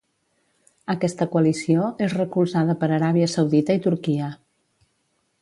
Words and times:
Aquesta 0.93 1.27
coalició 1.35 1.83
és 2.07 2.15
recolzada 2.21 2.77
per 2.85 2.91
Aràbia 2.99 3.29
Saudita 3.35 3.77
i 3.81 3.85
Turquia. 3.89 4.33